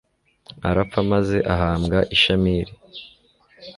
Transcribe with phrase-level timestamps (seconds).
[0.69, 2.71] arapfa maze ahambwa i shamiri